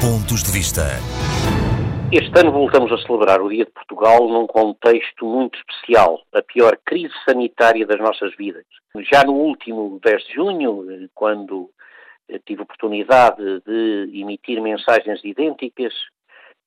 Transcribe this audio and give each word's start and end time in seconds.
Pontos 0.00 0.42
de 0.42 0.50
Vista. 0.50 0.96
Este 2.10 2.40
ano 2.40 2.50
voltamos 2.52 2.90
a 2.90 2.96
celebrar 2.96 3.42
o 3.42 3.50
Dia 3.50 3.66
de 3.66 3.70
Portugal 3.70 4.26
num 4.26 4.46
contexto 4.46 5.26
muito 5.26 5.58
especial, 5.58 6.22
a 6.32 6.40
pior 6.40 6.78
crise 6.86 7.12
sanitária 7.26 7.86
das 7.86 8.00
nossas 8.00 8.34
vidas. 8.34 8.64
Já 9.12 9.22
no 9.24 9.34
último 9.34 10.00
10 10.02 10.24
de 10.24 10.32
junho, 10.32 10.86
quando 11.14 11.70
tive 12.46 12.62
oportunidade 12.62 13.60
de 13.60 14.10
emitir 14.18 14.62
mensagens 14.62 15.22
idênticas, 15.22 15.92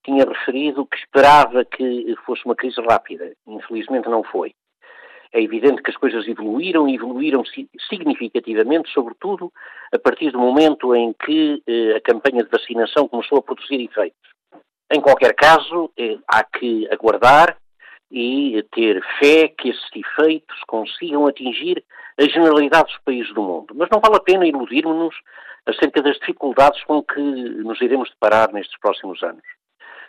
tinha 0.06 0.26
referido 0.26 0.86
que 0.86 0.98
esperava 0.98 1.66
que 1.66 2.14
fosse 2.28 2.46
uma 2.46 2.56
crise 2.56 2.80
rápida. 2.82 3.34
Infelizmente 3.48 4.08
não 4.10 4.24
foi. 4.24 4.54
É 5.34 5.42
evidente 5.42 5.82
que 5.82 5.90
as 5.90 5.98
coisas 5.98 6.28
evoluíram 6.28 6.88
e 6.88 6.94
evoluíram 6.94 7.44
significativamente, 7.90 8.92
sobretudo 8.92 9.52
a 9.92 9.98
partir 9.98 10.30
do 10.30 10.38
momento 10.38 10.96
em 10.96 11.12
que 11.14 11.62
eh, 11.66 11.96
a 11.98 12.02
campanha 12.02 12.44
de 12.44 12.50
vacinação 12.52 13.08
começou 13.08 13.40
a 13.40 13.42
produzir 13.42 13.84
efeitos. 13.84 14.30
Em 14.92 15.02
qualquer 15.02 15.34
caso, 15.34 15.92
eh, 15.98 16.18
há 16.28 16.44
que 16.44 16.88
aguardar 16.92 17.58
e 18.12 18.64
ter 18.72 19.04
fé 19.18 19.48
que 19.48 19.70
esses 19.70 19.90
efeitos 19.96 20.56
consigam 20.68 21.26
atingir 21.26 21.84
a 22.20 22.24
generalidade 22.26 22.94
dos 22.94 23.00
países 23.04 23.34
do 23.34 23.42
mundo. 23.42 23.74
Mas 23.74 23.90
não 23.92 24.00
vale 24.00 24.18
a 24.18 24.24
pena 24.24 24.46
iludirmos-nos 24.46 25.16
acerca 25.66 26.00
das 26.04 26.16
dificuldades 26.20 26.84
com 26.84 27.02
que 27.02 27.20
nos 27.20 27.82
iremos 27.82 28.08
deparar 28.12 28.54
nestes 28.54 28.80
próximos 28.80 29.24
anos. 29.24 29.42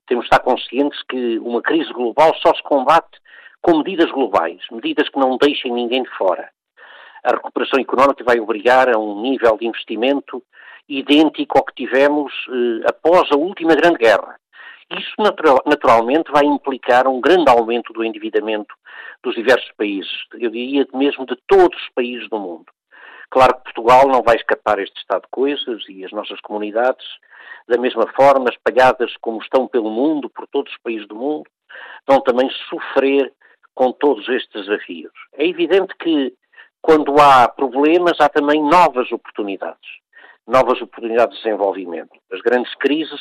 Temos 0.06 0.24
de 0.24 0.27
estar 0.27 0.41
conscientes 0.41 1.02
que 1.09 1.38
uma 1.38 1.62
crise 1.62 1.91
global 1.95 2.34
só 2.43 2.52
se 2.52 2.62
combate 2.65 3.24
com 3.64 3.78
medidas 3.78 4.10
globais, 4.10 4.60
medidas 4.70 5.09
que 5.09 5.18
não 5.18 5.38
deixem 5.38 5.73
ninguém 5.73 6.02
de 6.02 6.10
fora. 6.10 6.50
A 7.24 7.30
recuperação 7.30 7.80
económica 7.80 8.23
vai 8.23 8.38
obrigar 8.38 8.95
a 8.95 8.98
um 8.98 9.23
nível 9.23 9.56
de 9.56 9.66
investimento 9.66 10.42
idêntico 10.87 11.56
ao 11.56 11.65
que 11.65 11.74
tivemos 11.74 12.30
eh, 12.51 12.87
após 12.87 13.32
a 13.32 13.37
última 13.37 13.74
grande 13.74 13.96
guerra. 13.96 14.38
Isso 14.90 15.15
natural, 15.18 15.62
naturalmente 15.65 16.30
vai 16.30 16.45
implicar 16.45 17.09
um 17.09 17.23
grande 17.23 17.48
aumento 17.48 17.90
do 17.95 18.04
endividamento 18.04 18.74
dos 19.23 19.35
diversos 19.35 19.73
países, 19.79 20.12
eu 20.35 20.51
diria 20.51 20.87
mesmo 20.92 21.24
de 21.24 21.35
todos 21.46 21.80
os 21.80 21.88
países 21.95 22.29
do 22.29 22.38
mundo. 22.38 22.66
Claro 23.30 23.54
que 23.57 23.65
Portugal 23.65 24.07
não 24.07 24.23
vai 24.23 24.37
escapar 24.37 24.79
a 24.79 24.82
este 24.82 24.98
estado 24.98 25.23
de 25.23 25.29
coisas 25.30 25.82
e 25.88 26.04
as 26.04 26.12
nossas 26.12 26.38
comunidades, 26.42 27.07
da 27.66 27.79
mesma 27.79 28.07
forma, 28.09 28.51
espalhadas 28.51 29.16
como 29.23 29.40
estão 29.40 29.66
pelo 29.66 29.90
mundo, 29.90 30.29
por 30.29 30.46
todos 30.48 30.70
os 30.70 30.79
países 30.82 31.09
do 31.09 31.16
mundo, 31.16 31.48
vão 32.07 32.20
também 32.20 32.51
sofrer 32.68 33.32
com 33.74 33.92
todos 33.92 34.28
estes 34.28 34.66
desafios. 34.66 35.12
É 35.34 35.46
evidente 35.46 35.94
que 35.98 36.34
quando 36.80 37.18
há 37.20 37.48
problemas 37.48 38.20
há 38.20 38.28
também 38.28 38.62
novas 38.62 39.10
oportunidades, 39.10 39.88
novas 40.46 40.80
oportunidades 40.82 41.36
de 41.38 41.44
desenvolvimento. 41.44 42.12
As 42.30 42.40
grandes 42.40 42.74
crises 42.74 43.20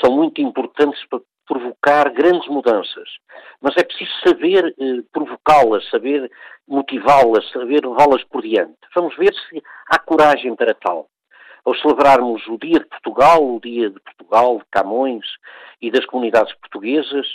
são 0.00 0.14
muito 0.14 0.40
importantes 0.40 1.04
para 1.08 1.20
provocar 1.46 2.10
grandes 2.10 2.46
mudanças, 2.48 3.08
mas 3.60 3.74
é 3.76 3.82
preciso 3.82 4.10
saber 4.26 4.74
eh, 4.78 5.02
provocá-las, 5.12 5.88
saber 5.88 6.30
motivá-las, 6.66 7.48
saber 7.50 7.86
levá-las 7.86 8.22
por 8.24 8.42
diante. 8.42 8.76
Vamos 8.94 9.16
ver 9.16 9.32
se 9.48 9.62
há 9.88 9.98
coragem 9.98 10.54
para 10.54 10.74
tal. 10.74 11.08
Ao 11.64 11.74
celebrarmos 11.74 12.46
o 12.48 12.58
Dia 12.58 12.80
de 12.80 12.86
Portugal, 12.86 13.42
o 13.42 13.60
Dia 13.60 13.90
de 13.90 14.00
Portugal, 14.00 14.58
de 14.58 14.64
Camões 14.70 15.24
e 15.80 15.90
das 15.90 16.04
comunidades 16.06 16.54
portuguesas, 16.54 17.26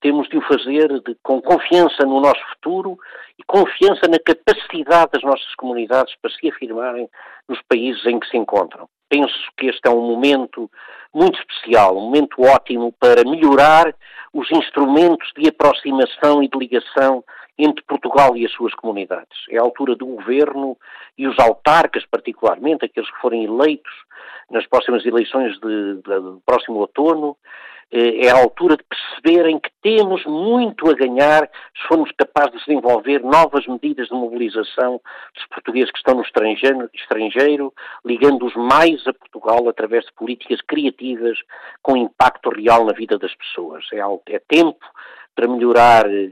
temos 0.00 0.28
de 0.28 0.38
o 0.38 0.42
fazer 0.42 0.88
de, 1.00 1.16
com 1.22 1.40
confiança 1.40 2.04
no 2.04 2.20
nosso 2.20 2.40
futuro 2.54 2.96
e 3.38 3.42
confiança 3.44 4.06
na 4.08 4.18
capacidade 4.18 5.12
das 5.12 5.22
nossas 5.22 5.54
comunidades 5.56 6.14
para 6.20 6.30
se 6.30 6.48
afirmarem 6.48 7.08
nos 7.48 7.60
países 7.68 8.04
em 8.06 8.18
que 8.20 8.28
se 8.28 8.36
encontram. 8.36 8.88
Penso 9.08 9.34
que 9.56 9.66
este 9.66 9.88
é 9.88 9.90
um 9.90 10.06
momento 10.06 10.70
muito 11.12 11.38
especial, 11.38 11.96
um 11.96 12.02
momento 12.02 12.42
ótimo 12.42 12.92
para 13.00 13.24
melhorar 13.24 13.94
os 14.32 14.50
instrumentos 14.52 15.32
de 15.36 15.48
aproximação 15.48 16.42
e 16.42 16.48
de 16.48 16.58
ligação 16.58 17.24
entre 17.58 17.84
Portugal 17.84 18.36
e 18.36 18.46
as 18.46 18.52
suas 18.52 18.72
comunidades. 18.74 19.36
É 19.50 19.58
a 19.58 19.62
altura 19.62 19.96
do 19.96 20.06
governo 20.06 20.76
e 21.16 21.26
os 21.26 21.38
autarcas, 21.38 22.06
particularmente, 22.06 22.84
aqueles 22.84 23.10
que 23.10 23.20
forem 23.20 23.44
eleitos 23.44 23.92
nas 24.50 24.66
próximas 24.66 25.04
eleições 25.04 25.58
de, 25.60 25.94
de, 25.96 26.02
de 26.02 26.40
próximo 26.46 26.78
outono, 26.78 27.36
eh, 27.90 28.26
é 28.26 28.30
a 28.30 28.38
altura 28.38 28.76
de 28.76 28.84
perceberem 28.84 29.58
que 29.58 29.70
temos 29.82 30.24
muito 30.26 30.90
a 30.90 30.94
ganhar 30.94 31.50
se 31.74 31.88
formos 31.88 32.10
capazes 32.12 32.52
de 32.52 32.66
desenvolver 32.66 33.22
novas 33.22 33.66
medidas 33.66 34.08
de 34.08 34.14
mobilização 34.14 35.00
dos 35.34 35.46
portugueses 35.46 35.90
que 35.90 35.98
estão 35.98 36.14
no 36.14 36.22
estrangeiro, 36.22 36.90
estrangeiro 36.94 37.72
ligando-os 38.04 38.54
mais 38.54 39.06
a 39.06 39.12
Portugal 39.14 39.68
através 39.68 40.04
de 40.04 40.12
políticas 40.12 40.60
criativas 40.62 41.38
com 41.82 41.96
impacto 41.96 42.50
real 42.50 42.84
na 42.84 42.92
vida 42.92 43.18
das 43.18 43.34
pessoas. 43.34 43.84
É, 43.92 44.34
é 44.34 44.38
tempo 44.46 44.84
para 45.34 45.48
melhorar 45.48 46.04
eh, 46.12 46.30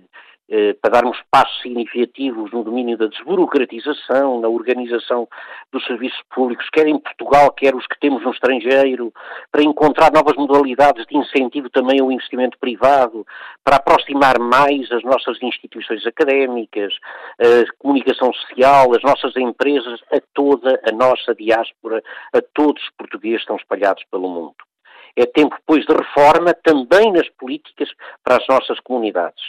para 0.80 0.92
darmos 0.92 1.18
passos 1.30 1.60
significativos 1.60 2.52
no 2.52 2.62
domínio 2.62 2.96
da 2.96 3.06
desburocratização, 3.06 4.40
na 4.40 4.48
organização 4.48 5.28
dos 5.72 5.84
serviços 5.84 6.20
públicos, 6.34 6.68
quer 6.70 6.86
em 6.86 6.98
Portugal, 6.98 7.50
quer 7.52 7.74
os 7.74 7.86
que 7.86 7.98
temos 7.98 8.22
no 8.22 8.30
estrangeiro, 8.30 9.12
para 9.50 9.62
encontrar 9.62 10.12
novas 10.12 10.36
modalidades 10.36 11.04
de 11.06 11.16
incentivo 11.16 11.68
também 11.70 12.00
ao 12.00 12.12
investimento 12.12 12.56
privado, 12.58 13.26
para 13.64 13.76
aproximar 13.76 14.38
mais 14.38 14.90
as 14.92 15.02
nossas 15.02 15.42
instituições 15.42 16.06
académicas, 16.06 16.94
a 17.40 17.72
comunicação 17.78 18.32
social, 18.32 18.94
as 18.94 19.02
nossas 19.02 19.36
empresas, 19.36 20.00
a 20.12 20.20
toda 20.32 20.80
a 20.88 20.92
nossa 20.92 21.34
diáspora, 21.34 22.02
a 22.32 22.40
todos 22.54 22.82
os 22.82 22.90
portugueses 22.96 23.38
que 23.38 23.42
estão 23.42 23.56
espalhados 23.56 24.04
pelo 24.10 24.28
mundo. 24.28 24.54
É 25.16 25.24
tempo, 25.24 25.56
pois, 25.66 25.84
de 25.86 25.94
reforma 25.94 26.52
também 26.52 27.10
nas 27.10 27.28
políticas 27.30 27.88
para 28.22 28.36
as 28.36 28.46
nossas 28.48 28.78
comunidades. 28.80 29.42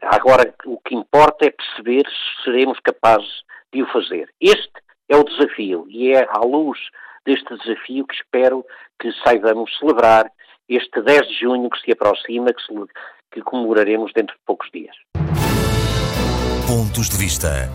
Agora, 0.00 0.54
o 0.64 0.78
que 0.78 0.94
importa 0.94 1.44
é 1.44 1.50
perceber 1.50 2.04
se 2.06 2.44
seremos 2.44 2.80
capazes 2.80 3.42
de 3.72 3.82
o 3.82 3.86
fazer. 3.92 4.30
Este 4.40 4.72
é 5.08 5.16
o 5.16 5.24
desafio 5.24 5.86
e 5.88 6.12
é 6.12 6.26
à 6.30 6.40
luz 6.40 6.78
deste 7.26 7.54
desafio 7.58 8.06
que 8.06 8.14
espero 8.14 8.64
que 8.98 9.12
saibamos 9.24 9.76
celebrar 9.78 10.30
este 10.68 11.02
10 11.02 11.28
de 11.28 11.40
junho 11.40 11.68
que 11.68 11.80
se 11.80 11.92
aproxima, 11.92 12.52
que, 12.52 12.62
se, 12.62 12.72
que 13.32 13.42
comemoraremos 13.42 14.12
dentro 14.14 14.34
de 14.34 14.42
poucos 14.46 14.70
dias. 14.72 14.96
Pontos 16.66 17.10
de 17.10 17.18
vista. 17.18 17.68